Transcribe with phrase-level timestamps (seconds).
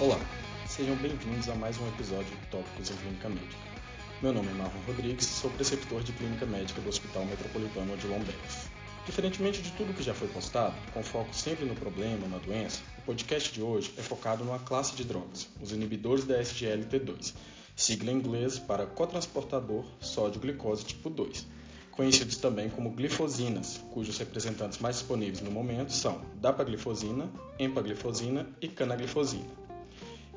[0.00, 0.20] Olá,
[0.64, 3.56] sejam bem-vindos a mais um episódio de Tópicos em Clínica Médica.
[4.22, 8.38] Meu nome é Marlon Rodrigues, sou preceptor de Clínica Médica do Hospital Metropolitano de Lombardi.
[9.04, 13.02] Diferentemente de tudo que já foi postado, com foco sempre no problema, na doença, o
[13.02, 17.34] podcast de hoje é focado numa classe de drogas, os inibidores da SGLT2,
[17.74, 21.44] sigla em inglês para cotransportador sódio-glicose tipo 2,
[21.90, 29.66] conhecidos também como glifosinas, cujos representantes mais disponíveis no momento são dapaglifosina, empaglifosina e canaglifosina.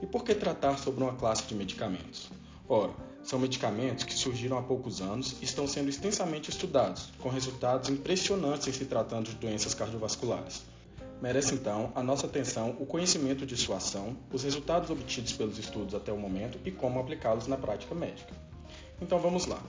[0.02, 2.30] E por que tratar sobre uma classe de medicamentos?
[2.68, 2.92] Ora,
[3.24, 8.68] são medicamentos que surgiram há poucos anos e estão sendo extensamente estudados, com resultados impressionantes
[8.68, 10.64] em se tratando de doenças cardiovasculares.
[11.22, 15.94] Merece então a nossa atenção o conhecimento de sua ação, os resultados obtidos pelos estudos
[15.94, 18.34] até o momento e como aplicá-los na prática médica.
[19.00, 19.62] Então vamos lá.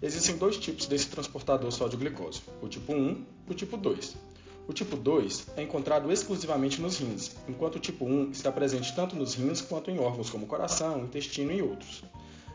[0.00, 4.16] Existem dois tipos desse transportador sódio-glicose, o tipo 1 e o tipo 2.
[4.66, 9.14] O tipo 2 é encontrado exclusivamente nos rins, enquanto o tipo 1 está presente tanto
[9.14, 12.02] nos rins quanto em órgãos como coração, intestino e outros.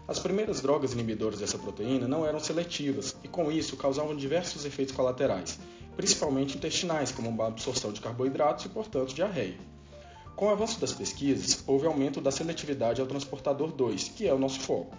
[0.08, 4.96] As primeiras drogas inibidoras dessa proteína não eram seletivas e, com isso, causavam diversos efeitos
[4.96, 5.60] colaterais,
[5.96, 9.58] principalmente intestinais, como a absorção de carboidratos e, portanto, diarreia.
[10.36, 14.40] Com o avanço das pesquisas, houve aumento da seletividade ao transportador 2, que é o
[14.40, 14.98] nosso foco.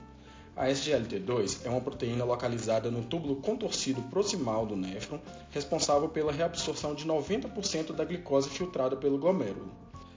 [0.61, 5.19] A SGLT2 é uma proteína localizada no túbulo contorcido proximal do néfron,
[5.51, 9.73] responsável pela reabsorção de 90% da glicose filtrada pelo glomérulo.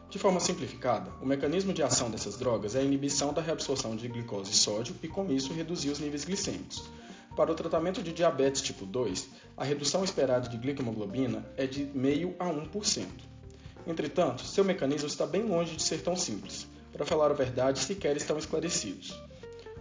[0.10, 4.06] De forma simplificada, o mecanismo de ação dessas drogas é a inibição da reabsorção de
[4.10, 6.92] glicose e sódio e, com isso, reduzir os níveis glicêmicos.
[7.38, 12.34] Para o tratamento de diabetes tipo 2, a redução esperada de glicohemoglobina é de 0,5
[12.38, 13.06] a 1%.
[13.88, 16.68] Entretanto, seu mecanismo está bem longe de ser tão simples.
[16.92, 19.18] Para falar a verdade, sequer estão esclarecidos.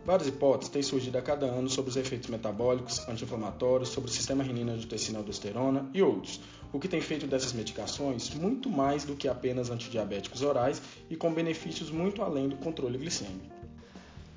[0.04, 4.42] Várias hipóteses têm surgido a cada ano sobre os efeitos metabólicos, anti-inflamatórios, sobre o sistema
[4.42, 6.40] renina-angiotensina-aldosterona e outros,
[6.72, 11.32] o que tem feito dessas medicações muito mais do que apenas antidiabéticos orais e com
[11.32, 13.62] benefícios muito além do controle glicêmico.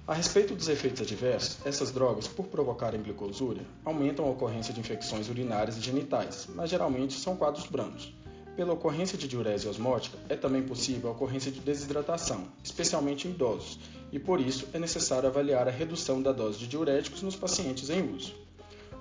[0.08, 5.30] A respeito dos efeitos adversos, essas drogas, por provocarem glicosúria, aumentam a ocorrência de infecções
[5.30, 8.14] urinárias e genitais, mas geralmente são quadros brancos.
[8.55, 13.77] Pela ocorrência de diurese osmótica, é também possível a ocorrência de desidratação, especialmente em idosos,
[14.14, 18.15] e por isso é necessário avaliar a redução da dose de diuréticos nos pacientes em
[18.15, 18.33] uso.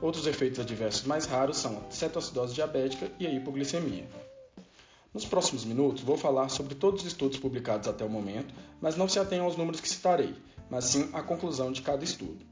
[0.03, 4.09] Outros efeitos adversos mais raros são a cetoacidose diabética e a hipoglicemia.
[5.15, 9.09] Nos próximos minutos vou falar sobre todos os estudos publicados até o momento, mas não
[9.09, 10.35] se atenham aos números que citarei,
[10.69, 12.45] mas sim à conclusão de cada estudo.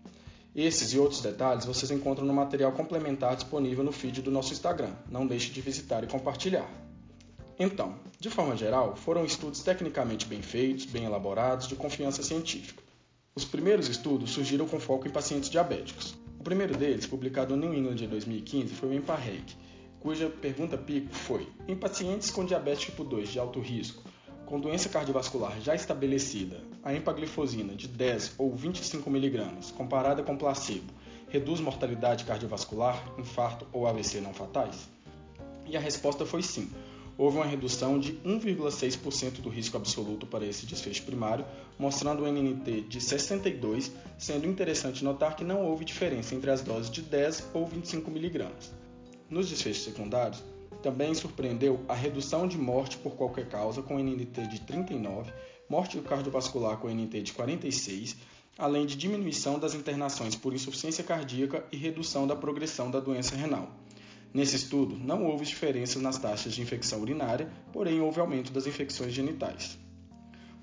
[0.55, 4.93] Esses e outros detalhes vocês encontram no material complementar disponível no feed do nosso Instagram.
[5.11, 6.71] Não deixe de visitar e compartilhar.
[7.59, 12.83] Então, de forma geral, foram estudos tecnicamente bem feitos, bem elaborados, de confiança científica.
[13.35, 16.15] Os primeiros estudos surgiram com foco em pacientes diabéticos.
[16.39, 19.57] O primeiro deles, publicado no New England de 2015, foi o EMPA-REG,
[20.01, 24.02] cuja pergunta pico foi: em pacientes com diabetes tipo 2 de alto risco,
[24.53, 30.93] com doença cardiovascular já estabelecida, a empaglifosina de 10 ou 25 mg, comparada com placebo,
[31.31, 34.91] reduz mortalidade cardiovascular, infarto ou AVC não fatais?
[35.65, 36.71] E a resposta foi sim
[37.17, 41.47] houve uma redução de 1,6% do risco absoluto para esse desfecho primário,
[41.79, 46.91] mostrando um NNT de 62, sendo interessante notar que não houve diferença entre as doses
[46.91, 48.49] de 10 ou 25 mg.
[49.31, 50.43] Nos desfechos secundários,
[50.83, 55.33] também surpreendeu a redução de morte por qualquer causa com NNT de 39,
[55.69, 58.17] morte cardiovascular com NNT de 46,
[58.59, 63.71] além de diminuição das internações por insuficiência cardíaca e redução da progressão da doença renal.
[64.35, 69.13] Nesse estudo, não houve diferenças nas taxas de infecção urinária, porém houve aumento das infecções
[69.13, 69.79] genitais.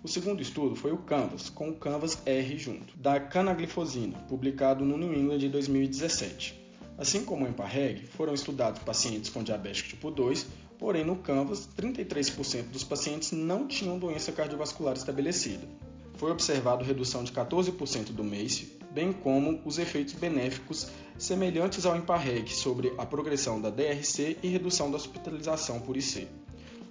[0.04, 4.98] O segundo estudo foi o CANVAS, com o CANVAS R junto, da canaglifosina, publicado no
[4.98, 6.59] New England de 2017.
[7.00, 10.46] Assim como o EMPA-REG, foram estudados pacientes com diabetes tipo 2,
[10.78, 15.66] porém no CANVAS, 33% dos pacientes não tinham doença cardiovascular estabelecida.
[16.16, 22.54] Foi observado redução de 14% do MACE, bem como os efeitos benéficos semelhantes ao EMPA-REG
[22.54, 26.28] sobre a progressão da DRC e redução da hospitalização por IC.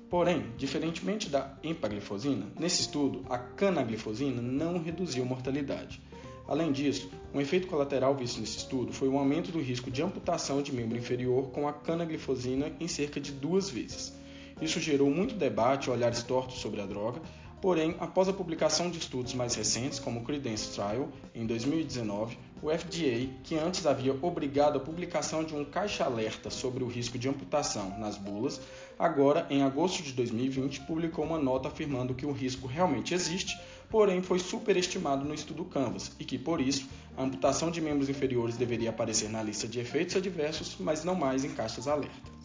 [0.08, 6.00] Porém, diferentemente da empaglifosina, nesse estudo a canaglifosina não reduziu mortalidade.
[6.48, 10.62] Além disso, um efeito colateral visto nesse estudo foi o aumento do risco de amputação
[10.62, 14.14] de membro inferior com a canaglifosina em cerca de duas vezes.
[14.60, 17.20] Isso gerou muito debate e olhares tortos sobre a droga,
[17.60, 22.70] Porém, após a publicação de estudos mais recentes, como o Credence Trial, em 2019, o
[22.70, 27.98] FDA, que antes havia obrigado a publicação de um caixa-alerta sobre o risco de amputação
[27.98, 28.60] nas bulas,
[28.96, 33.58] agora, em agosto de 2020, publicou uma nota afirmando que o risco realmente existe,
[33.90, 38.56] porém foi superestimado no estudo Canvas e que, por isso, a amputação de membros inferiores
[38.56, 42.38] deveria aparecer na lista de efeitos adversos, mas não mais em caixas-alerta.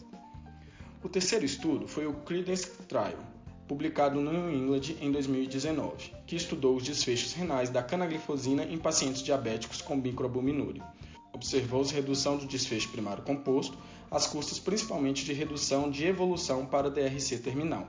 [1.04, 3.33] O terceiro estudo foi o Credence Trial,
[3.66, 9.22] publicado no New England em 2019, que estudou os desfechos renais da canaglifosina em pacientes
[9.22, 10.82] diabéticos com microalbuminúria.
[11.32, 13.76] Observou-se redução do desfecho primário composto,
[14.10, 17.88] às custas principalmente de redução de evolução para DRC terminal.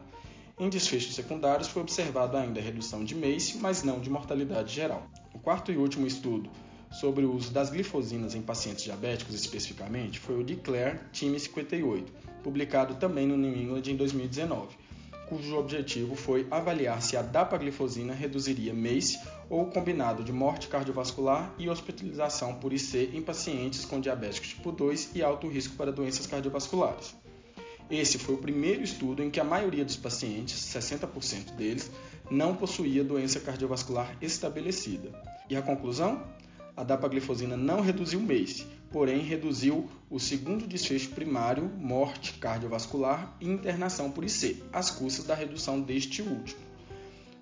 [0.57, 5.05] Em desfechos secundários foi observada ainda redução de MACE, mas não de mortalidade geral.
[5.33, 6.49] O quarto e último estudo
[6.89, 12.11] sobre o uso das glifosinas em pacientes diabéticos especificamente foi o Declare Time 58,
[12.41, 14.85] publicado também no New England em 2019
[15.27, 19.19] cujo objetivo foi avaliar se a dapaglifosina reduziria MACE
[19.49, 25.11] ou combinado de morte cardiovascular e hospitalização por IC em pacientes com diabetes tipo 2
[25.15, 27.15] e alto risco para doenças cardiovasculares.
[27.89, 31.91] Esse foi o primeiro estudo em que a maioria dos pacientes, 60% deles,
[32.31, 35.11] não possuía doença cardiovascular estabelecida.
[35.47, 36.23] E a conclusão?
[36.75, 44.11] A dapaglifosina não reduziu MACE, porém reduziu o segundo desfecho primário, morte cardiovascular e internação
[44.11, 46.59] por IC, às custas da redução deste último.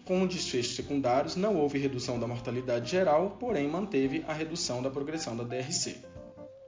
[0.06, 4.90] Com os desfechos secundários, não houve redução da mortalidade geral, porém manteve a redução da
[4.90, 5.96] progressão da DRC.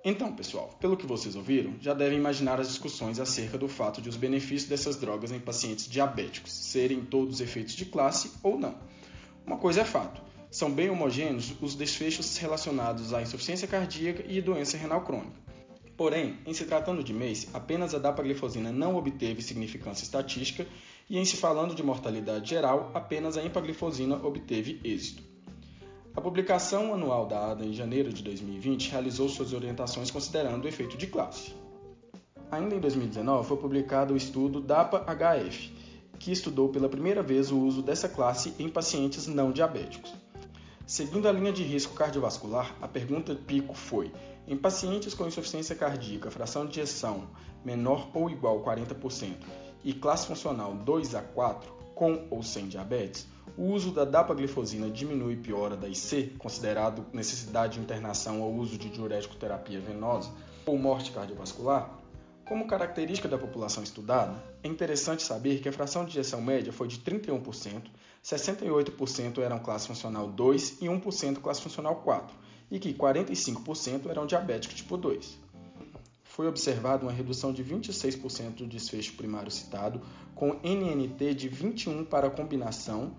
[0.03, 4.07] Então, pessoal, pelo que vocês ouviram, já devem imaginar as discussões acerca do fato de
[4.07, 8.75] os benefícios dessas drogas em pacientes diabéticos serem todos efeitos de classe ou não.
[9.45, 10.21] Uma coisa é fato:
[10.55, 15.35] são bem homogêneos os desfechos relacionados à insuficiência cardíaca e doença renal crônica.
[15.97, 20.65] Porém, em se tratando de MACE, apenas a dapaglifosina não obteve significância estatística
[21.09, 25.21] e em se falando de mortalidade geral, apenas a empaglifosina obteve êxito.
[26.15, 30.95] A publicação anual da ADA em janeiro de 2020 realizou suas orientações considerando o efeito
[30.95, 31.53] de classe.
[32.49, 35.73] Ainda em 2019 foi publicado o estudo DAPA-HF,
[36.17, 40.23] que estudou pela primeira vez o uso dessa classe em pacientes não diabéticos.
[40.87, 44.11] Seguindo a linha de risco cardiovascular, a pergunta pico foi:
[44.47, 47.27] em pacientes com insuficiência cardíaca, fração de ejeção
[47.63, 49.33] menor ou igual a 40%
[49.83, 53.27] e classe funcional 2 a 4, com ou sem diabetes,
[53.57, 58.89] o uso da dapaglifosina diminui piora da IC, considerado necessidade de internação ou uso de
[58.89, 60.29] diurético terapia venosa
[60.67, 61.99] ou morte cardiovascular?
[62.45, 66.87] Como característica da população estudada, é interessante saber que a fração de injeção média foi
[66.87, 67.81] de 31%,
[68.25, 72.35] 68% eram classe funcional 2 e 1% classe funcional 4,
[72.71, 75.37] e que 45% eram diabéticos tipo 2.
[76.23, 80.01] Foi observada uma redução de 26% do desfecho primário citado,
[80.33, 83.15] com NNT de 21 para combinação,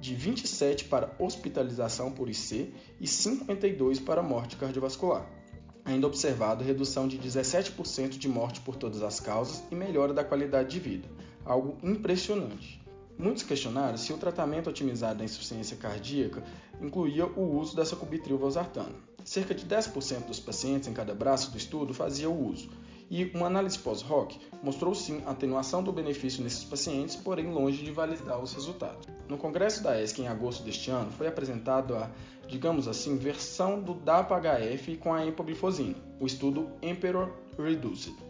[0.00, 5.38] de 27 para hospitalização por IC e 52 para morte cardiovascular
[5.84, 10.68] ainda observado redução de 17% de morte por todas as causas e melhora da qualidade
[10.68, 11.08] de vida,
[11.46, 12.78] algo impressionante.
[13.18, 16.40] Muitos questionaram se o tratamento otimizado da insuficiência cardíaca
[16.80, 18.94] incluía o uso da sacubitril valsartana.
[19.24, 22.70] Cerca de 10% dos pacientes em cada braço do estudo fazia o uso,
[23.10, 28.40] e uma análise pós-hoc mostrou sim atenuação do benefício nesses pacientes, porém longe de validar
[28.40, 29.08] os resultados.
[29.28, 32.08] No congresso da ESC em agosto deste ano foi apresentado a,
[32.46, 38.27] digamos assim, versão do DAPA-HF com a empaglifosina, o estudo Emperor Reduced.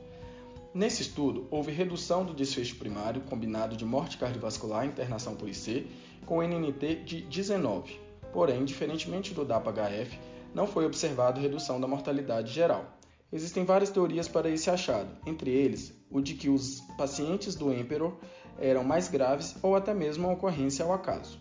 [0.75, 5.87] Nesse estudo, houve redução do desfecho primário combinado de morte cardiovascular e internação por IC
[6.27, 7.99] com NNT de 19.
[8.33, 10.19] Porém, diferentemente do DAPA-HF,
[10.55, 12.99] não foi observado redução da mortalidade geral.
[13.33, 18.17] Existem várias teorias para esse achado, entre eles o de que os pacientes do Emperor
[18.59, 21.39] eram mais graves ou até mesmo a ocorrência ao acaso.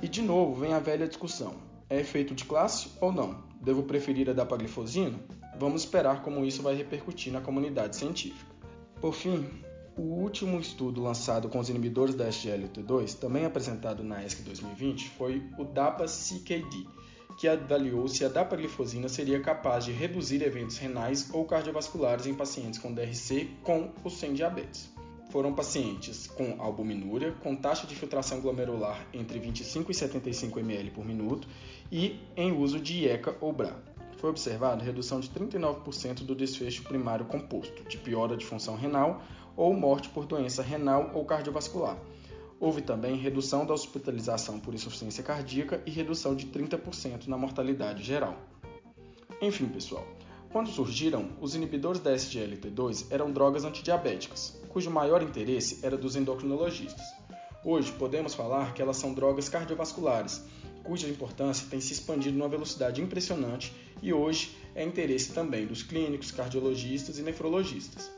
[0.00, 1.54] E de novo vem a velha discussão:
[1.88, 3.42] é efeito de classe ou não?
[3.60, 5.18] Devo preferir a dapaglifosina?
[5.58, 8.50] Vamos esperar como isso vai repercutir na comunidade científica.
[9.00, 9.48] Por fim,
[9.96, 15.42] o último estudo lançado com os inibidores da SGLT2, também apresentado na ESC 2020, foi
[15.58, 16.86] o DAPA-CKD,
[17.36, 22.78] que avaliou se a dapaglifosina seria capaz de reduzir eventos renais ou cardiovasculares em pacientes
[22.78, 24.90] com DRC com ou sem diabetes.
[25.30, 31.06] Foram pacientes com albuminúria, com taxa de filtração glomerular entre 25 e 75 ml por
[31.06, 31.48] minuto
[31.90, 33.91] e em uso de IECA ou BRA.
[34.22, 39.20] Foi observado redução de 39% do desfecho primário composto, de piora de função renal
[39.56, 41.98] ou morte por doença renal ou cardiovascular,
[42.60, 48.36] Houve também redução da hospitalização por insuficiência cardíaca e redução de 30% na mortalidade geral.
[49.40, 50.06] Enfim, pessoal,
[50.52, 57.04] quando surgiram, os inibidores da SGLT2 eram drogas antidiabéticas, cujo maior interesse era dos endocrinologistas.
[57.64, 60.44] Hoje podemos falar que elas são drogas cardiovasculares,
[60.82, 63.72] cuja importância tem se expandido numa velocidade impressionante
[64.02, 68.10] e hoje é interesse também dos clínicos, cardiologistas e nefrologistas.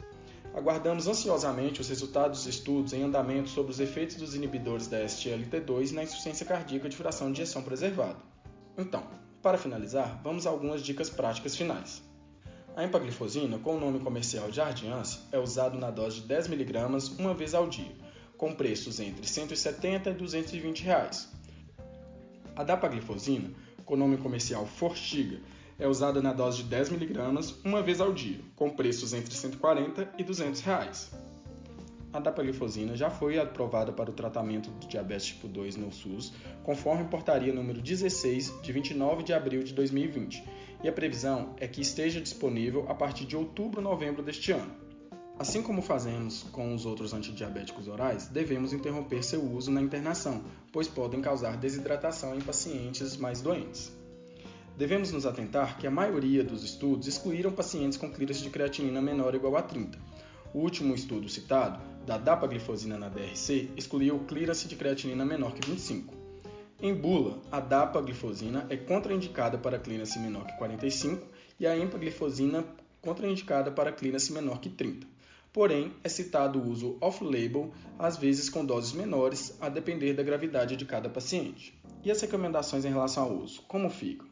[0.54, 5.92] Aguardamos ansiosamente os resultados dos estudos em andamento sobre os efeitos dos inibidores da SGLT2
[5.92, 8.18] na insuficiência cardíaca de fração de ejeção preservada.
[8.78, 9.04] Então,
[9.42, 12.02] para finalizar, vamos a algumas dicas práticas finais.
[12.76, 16.78] A empaglifosina, com o nome comercial de Ardiance, é usado na dose de 10 mg
[17.18, 17.94] uma vez ao dia,
[18.36, 21.28] com preços entre 170 e 220 reais.
[22.56, 23.50] A dapaglifosina,
[23.84, 25.40] com nome comercial Forxiga,
[25.76, 27.18] é usada na dose de 10 mg
[27.64, 31.10] uma vez ao dia, com preços entre 140 e 200 reais.
[32.12, 36.32] A dapaglifosina já foi aprovada para o tratamento do diabetes tipo 2 no SUS,
[36.62, 40.44] conforme portaria número 16 de 29 de abril de 2020,
[40.84, 44.83] e a previsão é que esteja disponível a partir de outubro-novembro deste ano.
[45.36, 50.86] Assim como fazemos com os outros antidiabéticos orais, devemos interromper seu uso na internação, pois
[50.86, 53.92] podem causar desidratação em pacientes mais doentes.
[54.78, 59.30] Devemos nos atentar que a maioria dos estudos excluíram pacientes com clearance de creatinina menor
[59.30, 59.98] ou igual a 30.
[60.54, 65.68] O último estudo citado, da dapaglifosina na DRC, excluiu o clearance de creatinina menor que
[65.68, 66.14] 25.
[66.80, 71.26] Em bula, a dapaglifosina é contraindicada para clearance menor que 45
[71.58, 72.64] e a empaglifosina
[73.02, 75.13] contraindicada para clearance menor que 30
[75.54, 80.74] porém é citado o uso off-label, às vezes com doses menores, a depender da gravidade
[80.74, 81.80] de cada paciente.
[82.02, 84.26] E as recomendações em relação ao uso, como ficam?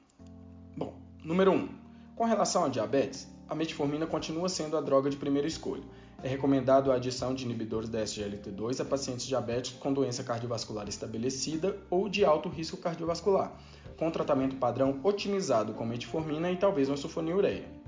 [0.76, 1.68] Bom, número 1.
[2.16, 5.84] Com relação à diabetes, a metformina continua sendo a droga de primeira escolha.
[6.24, 11.78] É recomendado a adição de inibidores da SGLT2 a pacientes diabéticos com doença cardiovascular estabelecida
[11.88, 13.56] ou de alto risco cardiovascular,
[13.96, 17.81] com tratamento padrão otimizado com metformina e talvez uma sulfonilureia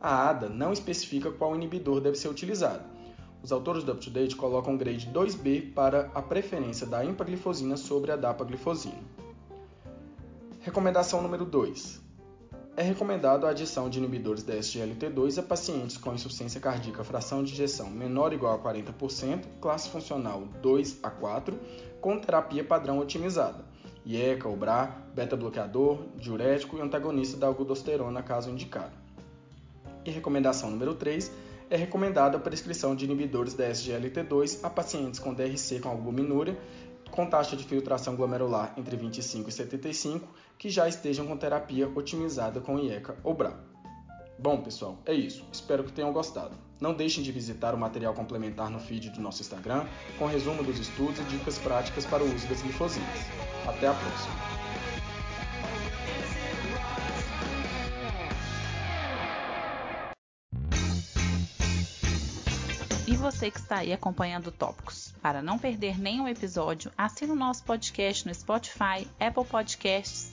[0.00, 2.84] a ADA não especifica qual inibidor deve ser utilizado.
[3.42, 8.98] Os autores do UpToDate colocam grade 2B para a preferência da empaglifosina sobre a dapaglifosina.
[10.60, 12.08] Recomendação número 2.
[12.76, 17.52] É recomendado a adição de inibidores da SGLT2 a pacientes com insuficiência cardíaca fração de
[17.52, 21.58] ejeção menor ou igual a 40%, classe funcional 2 a 4,
[22.00, 23.64] com terapia padrão otimizada,
[24.06, 29.07] IECA, OBRA, beta-bloqueador, diurético e antagonista da aldosterona caso indicado.
[30.08, 31.30] E recomendação número 3
[31.68, 36.58] é recomendada a prescrição de inibidores da SGLT2 a pacientes com DRC com albuminúria
[37.10, 42.58] com taxa de filtração glomerular entre 25 e 75 que já estejam com terapia otimizada
[42.58, 43.62] com IECA ou BRA.
[44.38, 45.44] Bom, pessoal, é isso.
[45.52, 46.56] Espero que tenham gostado.
[46.80, 49.84] Não deixem de visitar o material complementar no feed do nosso Instagram,
[50.18, 53.18] com resumo dos estudos e dicas práticas para o uso das glifosinas.
[53.66, 54.57] Até a próxima!
[63.18, 65.12] Você que está aí acompanhando Tópicos.
[65.20, 70.32] Para não perder nenhum episódio, assine o nosso podcast no Spotify, Apple Podcasts,